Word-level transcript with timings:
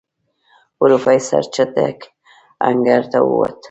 پروفيسر 0.77 1.43
چټک 1.55 1.97
انګړ 2.67 3.01
ته 3.11 3.19
ووت. 3.27 3.55